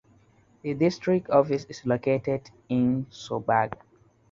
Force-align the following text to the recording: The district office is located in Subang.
The 0.63 0.73
district 0.73 1.29
office 1.29 1.65
is 1.65 1.85
located 1.85 2.49
in 2.67 3.05
Subang. 3.11 3.73